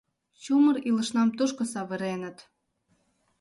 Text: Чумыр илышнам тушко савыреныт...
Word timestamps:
Чумыр 0.43 0.75
илышнам 0.89 1.29
тушко 1.37 1.63
савыреныт... 1.73 2.37